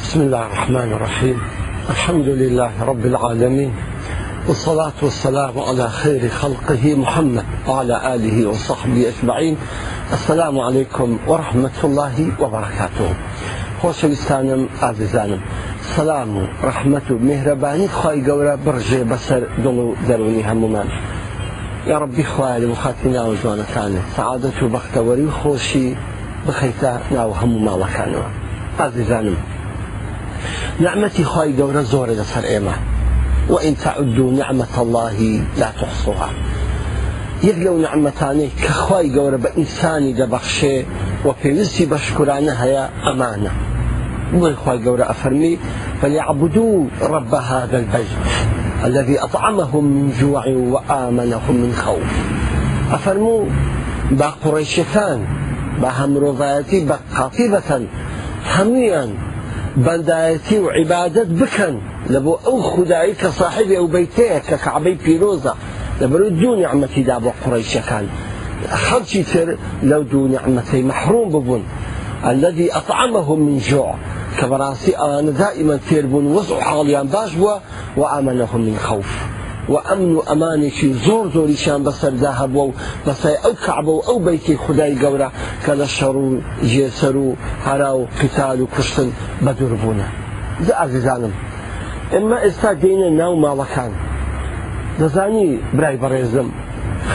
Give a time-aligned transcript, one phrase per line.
[0.00, 1.38] بسم الله الرحمن الرحيم
[1.90, 3.72] الحمد لله رب العالمين
[4.48, 9.56] والصلاة والسلام على خير خلقه محمد وعلى آله وصحبه أجمعين
[10.12, 13.08] السلام عليكم ورحمة الله وبركاته
[13.82, 15.40] خوش ئازیزانم عزيزانم
[15.96, 18.56] سلام ورحمة مهرباني خواهي خی گەورە
[19.10, 20.84] بسر دلو دروني و
[21.90, 25.94] يا ربي خواهي خوارد و خاتی سعادة وبختوري وخوشي
[26.48, 28.45] بخيتا ناو هەموو ماڵەکانەوە
[28.78, 29.36] پس دزانم
[30.80, 32.74] نعمتی خواهی گەورە زۆرە لەسەر ئێمە
[33.52, 35.16] وئین تعدو نعمة الله
[35.58, 36.28] لا تحصوها
[37.48, 40.76] یەک لەو نعممەتانەی کە خی گەورە بە ئینسانی دەبەخشێ
[41.26, 43.52] و پێویستی بەشکرانە هەیە ئەمانە
[44.40, 45.54] بڵیخوای گەورە ئەفەرمی
[46.00, 46.76] فليعبدوا
[47.14, 48.12] رب هذا البيت
[48.88, 52.10] الذي أطعمهم من جوع وآمنهم من خوف
[52.92, 53.42] أفرموا
[54.18, 55.20] با قريشتان
[55.82, 57.86] با همروضاتي با قاطبة
[58.52, 59.14] هميان
[59.76, 60.68] بندايتي و
[61.16, 61.78] بكن
[62.10, 63.76] لبو او بۆ ئەو او کە صاحبی
[65.04, 65.56] بيروزا
[66.00, 68.08] بەیتەیە کە نعمتي دابو قريش كان
[68.62, 71.64] دوو تر لو دوو نعمتي محروم ببوون
[72.26, 73.94] الذي أطعمهم من جوع
[74.38, 77.30] كبراسي أنا دائما بن وسع حاليا باش
[77.96, 79.26] وآمنهم من خوف
[79.68, 82.72] و ئەمن و ئەمانێکی زۆر زۆریشان بەسەردا هەبووە و
[83.06, 85.28] بەسای ئەو کەعبە و ئەو بیتی خدای گەورە
[85.64, 86.26] کە لە شەڕ و
[86.72, 87.28] ژێسەر و
[87.66, 89.08] هەرا و قتال و کوشتن
[89.44, 90.06] بە دووربوونە
[90.66, 91.34] زە ئازیزانم
[92.12, 93.92] ئێمە ئێستا دێنە ناو ماڵەکان
[95.00, 96.48] دەزانی برای بەڕێزم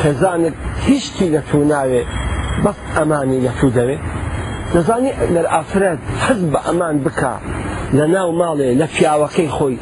[0.02, 0.56] خێزانت
[0.88, 2.02] هیچی لە تو ناوێ
[2.64, 4.04] بەس ئەمانی لە تو دەوێت
[4.76, 7.34] دەزانی لەر ئافرەت حەز بە ئەمان بکە
[8.00, 9.78] لە ناو ماڵێ لە پیاوەکەی خۆی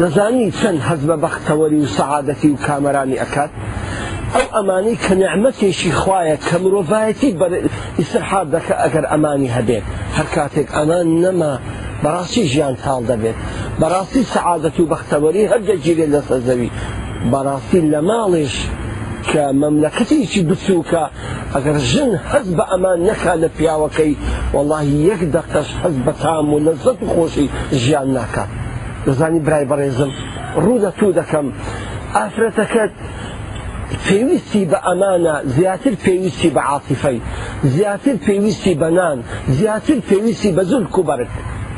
[0.00, 3.50] دەزانی چەند حەز بە بەختەوەری و سەعادەتی و کامەرانی ئەکات
[4.34, 7.30] ئەو ئەمانی کە نعممەتێکی خویە کە مرۆڤایەتی
[8.00, 9.84] ئیسرحاب دەکە ئەگەر ئەمانی هەبێت
[10.16, 11.52] هەر کاتێک ئەمان نەما
[12.02, 13.38] بەڕاستی ژیان تاڵ دەبێت
[13.80, 16.70] بەڕاستی سەعادەت و بەختەوەری هەرگە گیرێت لەسەر زەوی
[17.32, 18.54] بەڕاستی لە ماڵێش
[19.30, 21.02] کە مەملەکەتیکی بچووکە
[21.54, 24.12] ئەگەر ژن حەز بە ئەمان نەکا لە پیاوەکەی
[24.54, 27.46] والله یەک دەقەش حەز بە تام و لەزت و خۆشی
[27.82, 28.50] ژیان ناکات
[29.06, 30.12] دەزانی برای بەڕێزم
[30.62, 31.46] ڕوودە تو دەکەم
[32.16, 32.92] ئافرەتەکەت
[34.06, 37.18] پێویستی بە ئەمانە زیاتر پێویستی بە عاتیفەی
[37.74, 39.18] زیاتر پێویستی بەنان
[39.56, 41.32] زیاتر پێویستی بە زول کوبرک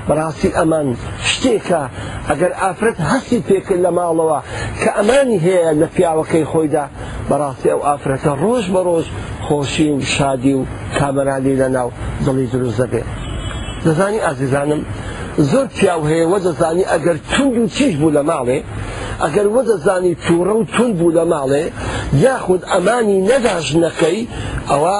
[0.08, 0.86] بەڕاستی ئەمان
[1.30, 1.82] شتێکە
[2.28, 4.40] ئەگەر ئافرەت هەستی پێکرد لە ماڵەوە
[4.80, 6.84] کە ئەمانی هەیە لە پیاوەکەی خۆیدا
[7.30, 9.06] بەڕاستی ئەو ئافرەتە ڕۆژ بە ڕۆژ
[9.46, 10.62] خۆشی و شادی و
[10.98, 11.88] کامەرانی لە ناو
[12.24, 13.06] دڵی دروست دەبێت
[13.86, 14.80] دەزانی ئازیزانم
[15.50, 18.58] زۆر پیاو هەیە وە دەزانی ئەگەر تونند و چیش بوو لە ماڵێ
[19.22, 21.64] ئەگەر وە دەزانی تووڕە و تونند بوو لە ماڵێ
[22.26, 24.20] یاخود ئەمانی نەداش نەکەی
[24.70, 24.96] ئەوە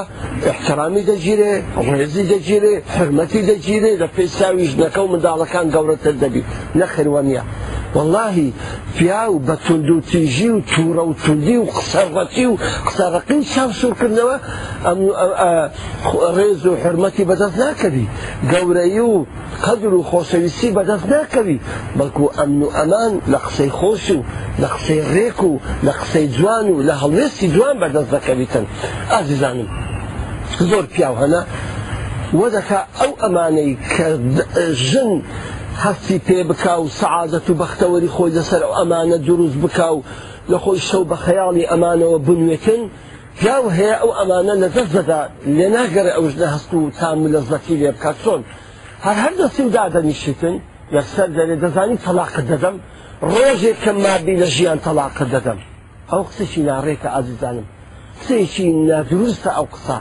[0.50, 1.52] احترامی دەگیرێ
[1.98, 6.42] ڕێزی دەگیرێ حرمەتی دەگیرێ لە پێی ساویژ نەکە و منداڵەکان گەورەتر دەبی
[6.80, 7.42] نەخروە نیە.
[7.96, 8.52] واللهی
[8.98, 12.56] پیا و بە تونندوتیژی و توورە و توندی و قسەڕەتی و
[12.88, 14.36] قسەڕقی چاو سوورکردنەوە
[16.36, 18.06] ڕێز و حرمەتی بەدەست ناکەوی
[18.52, 19.24] گەورەی و
[19.66, 21.58] قەدر و خۆشەویستی بەدەست ناکەوی
[21.98, 24.22] بەڵکو ئەمن و ئەمان لە قسەی خۆش و
[24.62, 25.52] لە قسەی ڕێک و
[25.86, 28.64] لە قسەی جوان و لە هەڵێستی جوان بەدەست دەکەویتن
[29.10, 29.66] ئازیزانم
[30.70, 31.42] زۆر پیاو هەنا
[32.40, 34.06] وەدەکە ئەو ئەمانەی کە
[34.88, 35.12] ژن
[35.84, 39.98] هەستی پێ بک و سعادەت و بەختەوەری خۆی لەسەر ئەمانە دروست بک و
[40.50, 42.82] لە خۆی شەو بە خەیاڵی ئەمانەوە بنوێتن
[43.38, 45.20] پیاو هەیە ئەو ئەمانە لە دەست دەدا
[45.56, 48.40] لێ ناگەرە ئەوش لە هەست و تام لە زەکی لێ بکات چۆن
[49.06, 50.54] هەر هەر دەستی و دادەنیشتن
[50.96, 52.76] یەکسەر دەرێ دەزانی تەلاقت دەدەم
[53.32, 55.58] ڕۆژێک کەم مابی لە ژیان تەلاقت دەدەم
[56.10, 57.66] ئەو قسەی ناڕێکە ئازیزانم
[58.20, 59.98] قسێکی نادروستە ئەو قسە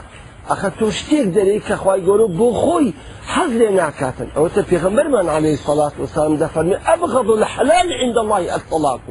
[0.50, 2.88] ئەخە تۆ شتێک دەرەی کە خخوای گەۆرە بۆ خۆی
[3.32, 9.02] حەز لێ ناکاتن ئەوتە پێغمبەرمان عليه سەڵات وسام دەفەرمێ ئەبغض الحلال عند الله الطلاق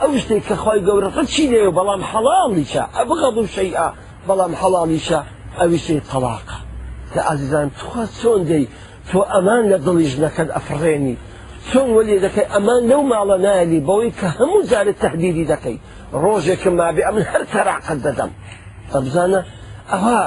[0.00, 3.88] ئەو شتێک کە خخوای گەورە قچی لێ بەڵام حەڵاڵیشە ئەبغض شەیئا
[4.28, 5.20] بەڵام حەڵاڵیشە
[5.58, 6.58] ئەویشێ تەلاقە
[7.12, 8.64] کە ئازیزان توخوا چۆن دەی
[9.10, 11.16] تۆ ئەمان لە دڵیش نەکەن ئەفرێنی
[11.70, 15.76] چۆن وەلی دەکەی ئەمان لەو ماڵە نایلی بەوەی کە هەموو جارت تهدیدی دەکەی
[16.22, 18.30] ڕۆژێکم مابێ ئەمن هەر تەراقەت دەدەم
[18.92, 19.40] دەبزانە
[19.92, 20.20] ئەها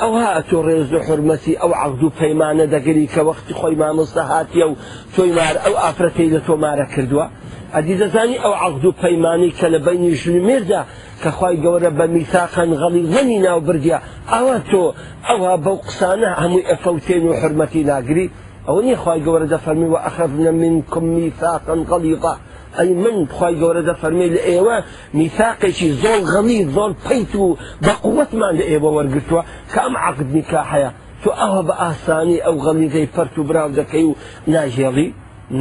[0.00, 4.64] ئەوها تۆ ڕێز و حرمەتی ئەو عەقد و پەیمانە دەگری کە وەختی خۆی مامۆستا هاتیە
[4.70, 4.78] و
[5.14, 7.26] تۆی مار ئەو ئافرەتەی لە تۆمارە کردووە
[7.74, 10.82] ئەدی دەزانی ئەو عەقد و پەیمانی کە لە بەینی ژنمێردا
[11.22, 13.98] کە خی گەورە بە میساقن غەڵی غەنی ناو بردیا
[14.32, 14.84] ئەوە تۆ
[15.28, 18.26] ئەوها بەو قسانە هەمووی ئەفەوتێن و حرمەتی ناگری
[18.66, 22.34] ئەوە نیە خی گەورە دەفەرمی و ئەخەبنە من کومی ساقن غەڵیقا
[22.78, 24.76] ئەی من خی گەورەدە فەرمی لە ئێوە
[25.18, 27.56] میساقێکی زۆر غەمی زۆر پیت و
[27.86, 29.42] بە قوتمان لە ئێوە وەرگتووە
[29.72, 30.90] کە ئەم عقدنی کاحەیە
[31.22, 34.12] تو ئەوە بە ئاسانی ئەو غەلیگەی پەرت و براو دەکەی و
[34.54, 35.08] ناژێڵی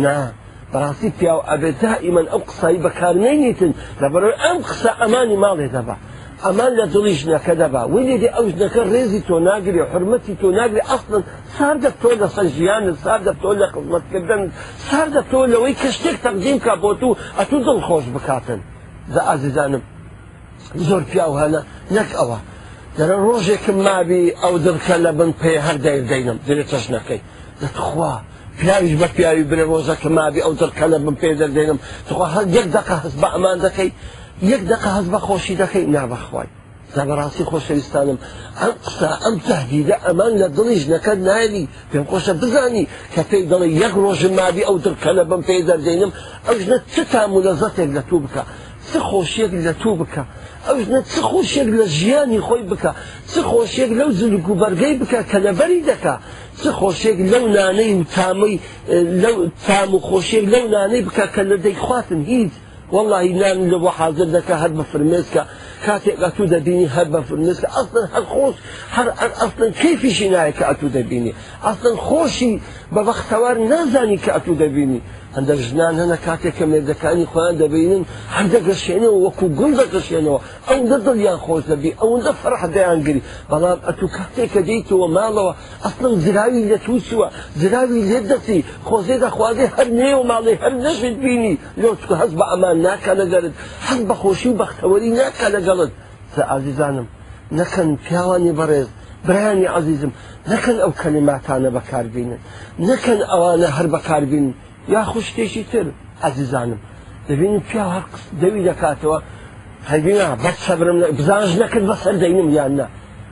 [0.03, 0.19] نا.
[0.73, 3.71] بەڕاستی پیاو ئەبێت دائیمەن ئەو قسایی بەکارنەینیتن
[4.01, 5.95] لەبەرەوەی ئەم قسە ئەمانی ماڵێ دەبە
[6.45, 10.81] ئەمان لە دڵی ژنەکە دەبا وی لێدی ئەو ژنەکە ڕێزی تۆ ناگری حرمەتی تۆ ناگری
[10.91, 11.13] ئەسن
[11.55, 14.41] ساردە تۆ لە سەژیانت ساردە تۆ لە خزمەتکردن
[14.89, 17.09] ساردە تۆ لەوەی کە شتێک تەقدیم کا بۆ تو
[17.39, 18.59] ئەتو دڵخۆش بکاتن
[19.13, 19.83] زە ئازیزانم
[20.87, 21.61] زۆر پیا و هەنە
[21.95, 22.37] نەک ئەوە
[22.97, 27.21] دەرە ڕۆژێکم مابی ئەو دڵکە لە بن پێ هەردەی دەینم درێت چەشنەکەی
[27.61, 28.13] دەتخوا.
[28.59, 31.77] پیاویش بە پیاوی بنە ڕۆژەکە مابی ئەو دڵکە لە بن پێ دەردێنم
[32.09, 33.89] تخوا هەر یەک دقه هەست بە ئەمان دەکەی
[34.41, 36.47] یەک دقه هەز بە خۆشی دەکەی نابەخوای
[36.95, 38.17] زەبڕاستی خۆشەویستانم
[38.61, 42.83] ئەم قسە ئەم تهدیدە ئەمان لە دڵی ژنەکەت نایلی پێم خۆشە بزانی
[43.13, 46.11] کە پێی دڵی یەک ڕۆژم مادی ئەو درکە لە بم پێی دەردێنم
[46.47, 48.43] ئەو ژنە چ تامولە زەتێک لە تو بکە
[48.89, 50.23] چ خۆشیەک لە تو بکە
[50.67, 52.91] ئەو ژنە چ خۆشیێک لە ژیانی خۆی بکە
[53.31, 56.15] چ خۆشیێک لەو زلوک و بەرگەی بکە کە لەبەری دەکا
[56.61, 58.55] چ خۆشیێک لەو نانەی و تامەی
[59.67, 62.53] تام و خۆشیێک لەو نانەی بکە کە لە دەیخواتن هیچ
[62.91, 65.41] والله لا لە بۆ حاضر دەکە هەر بە كاتي
[65.87, 68.55] کاتێک ئەتو دەبینی هەر بە اصلا ئەستن خوش
[68.95, 69.07] خۆش
[69.45, 71.33] اصلا كيف کیفیشی نایە کە ئەتو دەبینی
[71.65, 72.53] ئەستن خۆشی
[72.93, 73.57] بە بەختەوار
[75.37, 78.03] هەندە ژنان هەنە کاتێک کە مێردەکانی خۆیان دەبینن
[78.35, 80.39] هەندە گەشێنەوە وەکو گوڵ دەگەشێنەوە
[80.69, 83.21] ئەو دەدڵیان خۆش دەبی ئەوەندە فەرح دەیانگری
[83.51, 85.53] بەڵام ئەتو کاتێککە دەیتەوە ماڵەوە
[85.85, 87.27] ئەستن زراوی لە تووسوە
[87.61, 92.77] زراوی لێ دەسی خۆزێ دەخوازێ هەر نێو ماڵی هەر نەشت بینی لۆچکە هەست بە ئەمان
[92.87, 93.53] ناکە لەگەرت
[93.87, 95.91] هەست بە خۆشی و بەختەوەری ناکە لەگەڵت
[96.35, 97.07] سە ئازیزانم
[97.59, 98.87] نەکەن پیاوانی بەڕێز
[99.27, 100.11] برایانی عزیزم
[100.51, 102.41] نەکەن ئەو کەلیماتانە بەکاربینن
[102.89, 104.47] نەکەن ئەوانە هەر بەکاربین
[104.93, 105.85] یا خوشتێکی تر
[106.29, 106.79] عزیزانم
[107.29, 108.03] دەبینی پیا هەر
[108.41, 109.17] دەوی دەکاتەوە
[109.93, 112.87] هەبینا بەس سەبرم بزانش نەکرد بەسەر دەینم یاننا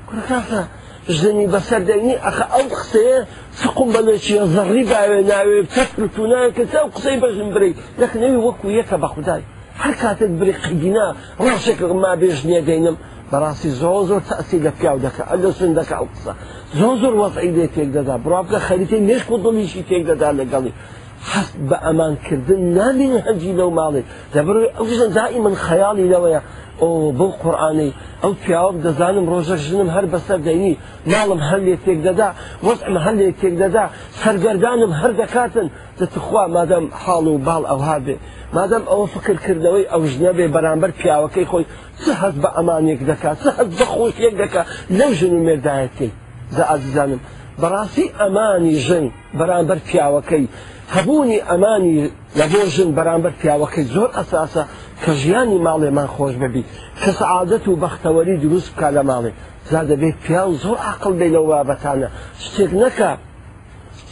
[0.10, 0.62] کوکاتە
[1.20, 3.18] ژنی بەسەر دەینی ئەخ ئەو قسەیە
[3.62, 7.72] سقم بەلێکی زەڕی باوێ ناوێ تەتونایکە ئەو قسەی بەژم بری
[8.02, 9.44] نەکنەوی وەکو یەکە بە خودای
[9.82, 11.08] هەر کاتت بری قینا
[11.48, 12.96] ڕۆژێکە ما بێژنیە دەینم
[13.32, 16.34] بەڕاستی زۆ زۆر تاسی لە پیاو دەکە ئەلە سن دەکە ئەو قسە
[16.80, 20.74] زۆ زۆر وەزعی لێ تێک دەدا بڕابکە خەریتی نێشک و دڵیشی تێک دەدا لەگەڵی
[21.32, 24.02] حەست بە ئەمانکردن نابینی هەجی لەو ماڵێ
[24.36, 26.42] دەبڕ ئەو ژن دای من خەیاڵی لەوەیە
[26.82, 26.88] ئۆ
[27.20, 27.92] بۆ قورآانەی
[28.24, 30.74] ئەو پیاوەک دەزانم ڕۆژە ژنم هەر بەسەر دەینی
[31.12, 32.30] ماڵم هەر لێ تێک دەدا
[32.68, 33.86] وەزم هەر لێ تێک دەدا
[34.22, 35.68] سەرگەردانم هەر دەکاتن
[36.00, 38.16] دەتخوا مادەم حاڵ و باڵ ئەوها بێ
[38.58, 41.66] مادەم ئەوە فکرکردەوەی ئەو ژنە بێ بەرامبەر پیاوەکەی خۆی
[42.04, 44.66] چه هەست بە ئەمانێک دەکات چه هەست بە خۆش یەک دەکات
[45.00, 46.10] لەو ژن و مێردایەتی
[46.56, 47.22] زە ئازیزانم
[47.62, 49.06] بەڕاستی ئەمانی ژن
[49.40, 50.46] بەرامبەر پیاوەکەی
[50.96, 51.96] هەبوونی ئەمانی
[52.40, 54.64] لەبۆ ژن بەرامبەر پیاوەکەی زۆر ئەساسە
[55.04, 56.64] کە ژیانی ماڵێمان خۆش ببی
[57.02, 59.32] کە سعادەت و بەختەوەری دروست بکە لە ماڵێ
[59.72, 62.08] زا دەبێت پیا و زۆر عقل بێ لەو بابەتانە
[62.46, 63.12] شتێک نەکە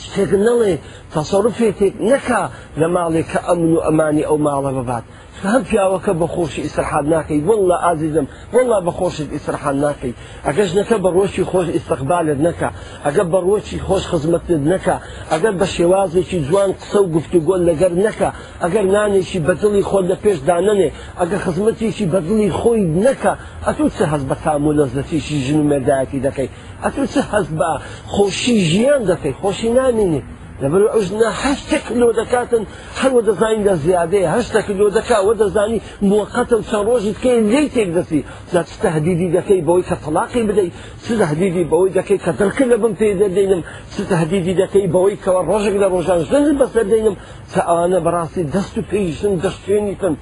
[0.03, 0.73] شتێک نەڵێ
[1.15, 2.41] تەسەڕفێتێک نەکە
[2.79, 5.05] لە ماڵێک کە ئەمن و ئەمانی ئەو ماڵە ببات
[5.45, 10.13] هەم پیاوەکە بە خۆشی ئیسرحاد ناکەی وله ئازیزم وله بە خۆشت ئیسرحان ناکەی
[10.47, 12.69] ئەگەش نەکە بە ڕۆژی خۆش ئیسەقبالت نەکە
[13.05, 14.95] ئەگە بە ڕۆژی خۆش خزمەتت نەکە
[15.31, 18.29] ئەگەر بە شێوازێکی جوان قسە و گفتوگۆل لەگەر نەکە
[18.63, 20.89] ئەگەر نانێکی بەدڵی خۆت لە پێش داننێ
[21.19, 23.33] ئەگە خزمەتێکی بەدڵی خۆی نەکە
[23.65, 26.49] ئەتو چه هەز بە کام و لەزەتیشی ژن و مێدایەتی دەکەی
[26.83, 27.71] ئەتو چه هەز بە
[28.13, 30.21] خۆشی ژیان دەکەی خۆشی نانینێ
[30.63, 32.63] لەبەر عژنا هەشتە کلۆ دەکاتن
[32.99, 35.79] هەروە دەزانین دە زیادەیە هەشتا کلۆ دەکا وە دەزانی
[36.11, 38.19] موقەتە و چەند ڕۆژی تکەی لی تێک دەسی
[38.53, 40.73] زاتتە هەدیدی دەکەی بەوەی کە تەلاقی بدەیت
[41.05, 43.61] سدە هەدیدی بەوەی دەکەی کە دەرکە لە بم پێ دەدەینم
[43.95, 47.15] سدە هەدیدی دەکەی بەوەی کەەوە ڕۆژێک لە ڕۆژان ژن بەسەر دەینم
[47.53, 50.13] تا ئەوانە بەڕاستی دەست و پێیشن دەشتێنیتن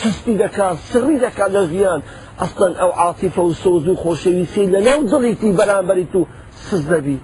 [0.00, 2.00] سستی دەکا سڕی دەکا لە ژیان
[2.42, 6.22] ئەستان ئەو عاتیفە و سۆز و خۆشەویستی لە ناو دڵیتی بەرامبەریت و
[6.66, 7.16] سز دەبی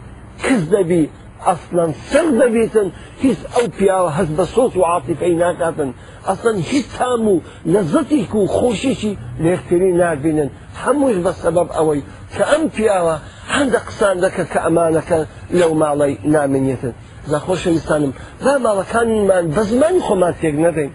[0.44, 1.04] کەس دەبی
[1.48, 2.88] ئەسلەن سەر دەبێتن
[3.24, 5.90] هیچ ئەو پیاوە هەست بە سۆس و عاتیفەی ناکاتن
[6.28, 7.40] ئەسن هیچ تام و
[7.72, 10.50] لە زەتیک و خۆشیی لێکتری نابینن
[10.82, 12.00] هەمووش بە سەبەب ئەوەی
[12.34, 13.16] کە ئەم پیاوە
[13.54, 15.18] هەندە قسان دەکە کە ئەمانەکە
[15.58, 16.94] لەو ماڵی نامێنێتن.
[17.32, 18.12] زەخۆشەویستانم
[18.44, 20.92] با ماڵەکانیمان بە زمانی خۆمان تێک نەدەین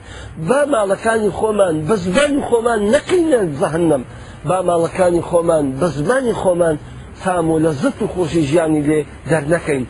[0.50, 4.04] با ماڵەکانی خۆمان بە زمانی خۆمان نەقینە زەهنم
[4.50, 6.76] با ماڵەکانی خۆمان بە زمانی خۆمان
[7.24, 9.84] تام و لە زت و خۆشی ژیانی لێ دەرنەکەین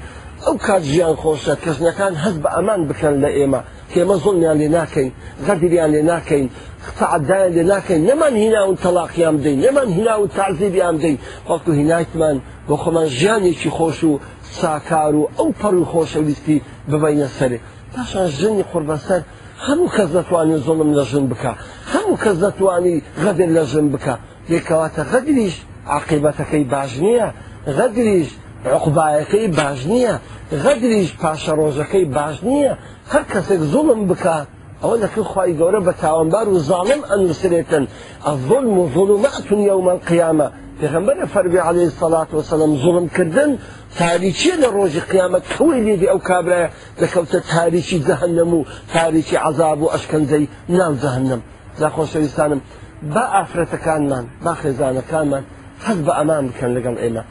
[0.46, 5.10] ئەو کات ژیان خۆشە کەژنەکان هەز بە ئەمان بکەن لە ئێمە کێمە زڵمیان لێ ناکەین
[5.46, 6.46] غەدریان لێ ناکەین
[7.00, 11.17] تعدایان لێ ناکەین نەمان هیناون تەلاقیان بدەین نەمان هیناون تازیبیان بدەین
[11.50, 14.12] وەکو هینایتمان بۆ خۆمان ژیانێکی خۆش و
[14.60, 16.58] ساکار و ئەو پەر و خۆشەویستی
[16.91, 17.60] ببینە سەرێ
[17.96, 19.22] پاشان ژنی قوربەسەر
[19.65, 21.53] هەموو کەس دەتوانانی زڵم لە ژن بکە
[21.93, 24.15] هەموو کەس دەتوانی غەدر لە ژن بکە
[24.51, 25.55] لێکەواتە غەدریش
[25.98, 27.27] عقیبەتەکەی باش نییە
[27.77, 28.29] غەدریش
[28.66, 30.13] عقبایەکەی باش نییە
[30.63, 32.74] غەدریش پاشە ڕۆژەکەی باش نییە
[33.12, 34.48] هەر کەسێک زوڵم بکات
[34.82, 37.86] ئەوە لەکە خی گەورە بە تاوانبار و زاڵم ئەنووسێتن
[38.28, 40.48] ئەڤۆل و زۆڵومەتون یەومە قیامە
[40.80, 43.51] پێغمبەرە فەربی عليه سەلات وسلم زوڵمکردن
[44.00, 46.68] تاریچیە لە ڕۆژی قیامەت خۆی لێدی ئەو کابراە
[47.01, 48.63] دەکەوتە تاریکی جەهنم و
[48.94, 50.46] تاریکی عذاب و ئەشکەنجەی
[50.80, 51.42] ناو جەهنم
[51.82, 52.60] لا خۆشەویستانم
[53.13, 55.44] با ئافرەتەکانمان با خێزانەکانمان
[55.86, 57.24] هەز بە ئەمان بکەن لەگەڵ ئێمە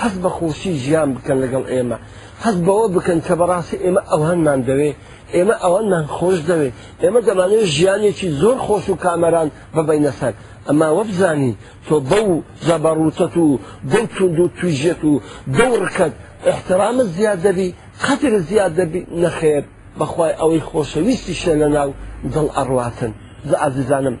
[0.00, 1.98] هەست بە خۆشی ژیان بکەن لەگەڵ ئێمە
[2.44, 4.90] هەست بەوە بکەن کە بەڕاستی ئێمە ئەوهنمان دەوێ
[5.34, 6.70] ئێمە ئەوەنمان خۆش دەوێ
[7.02, 10.32] ئێمە دەمانێت ژیانێکی زۆر خۆش و کامەران ببینەسەر
[10.68, 11.52] ئەمە وەبزانی
[11.88, 12.28] تۆ بەو
[12.66, 13.48] زەبەڕوتەت و
[13.92, 15.12] دڵ تونند و توژێت و
[15.58, 16.14] دەڕکەت
[16.50, 17.68] احترامە زیاد دەبی
[18.04, 19.62] خەتر زیاد دەبی نەخێر
[20.00, 21.90] بەخوای ئەوەی خۆشەویستی شە لە ناو
[22.34, 23.12] دڵ ئەڕواتن
[23.48, 24.16] زە ئازیزانم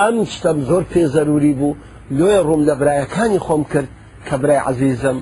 [0.00, 1.76] ئەم شتم زۆر پێ زەروری بوو
[2.18, 3.90] لۆی ڕوم لە برایەکانی خۆم کرد
[4.28, 5.16] کە برای عزیزم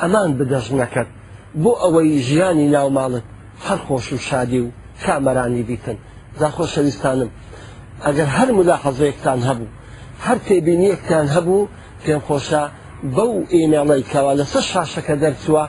[0.00, 1.08] ئەمان بدەژنەکەت
[1.62, 3.24] بۆ ئەوەی ژیانی ناوماڵت
[3.66, 4.68] هەر خۆش و شادی و
[5.04, 5.96] کامەرانی بیتن
[6.38, 7.28] زا خۆشەویستانم
[8.04, 9.68] ئەگەر هەر مدا حەزەیەکتان هەبوو
[10.26, 11.68] هەر تێبینیەکتان هەبوو
[12.04, 12.62] پێم خۆشە
[13.16, 15.64] بەو ئێمێڵی کەوا لەسەر شاشەکە دەرچووە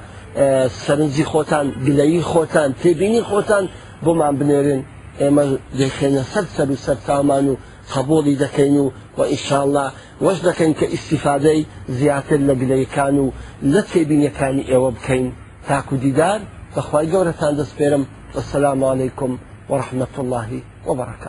[0.83, 3.63] سەرنجی خۆتان گلەیی خۆتان تێبینی خۆتان
[4.05, 4.81] بۆمان بنێرن
[5.21, 5.45] ئێمە
[5.79, 7.55] دەخێنە سەر سەر و سەر تامان و
[7.93, 9.85] قبولی دەکەین و و ئیشاءله
[10.25, 11.61] وەش دەکەین کە ئیسیفادەی
[11.97, 13.31] زیاتر لە گلەیەکان و
[13.73, 15.25] لە تێبینیەکانی ئێوە بکەین
[15.67, 16.39] تاکو دیدار
[16.75, 18.03] بەخوای گەورەتان دەستپێرم
[18.35, 19.31] وەسلام عیکم
[19.69, 21.23] وەرحمەت اللهی وبرکات